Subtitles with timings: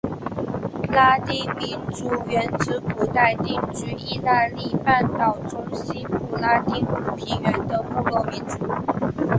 [0.89, 8.57] 拉丁民族原指古代定居义大利半岛中西部拉丁姆平原的部落民族。